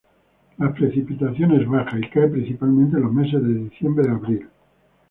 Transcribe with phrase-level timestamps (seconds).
[0.57, 4.49] La precipitación es baja, y cae principalmente en los meses de diciembre a abril.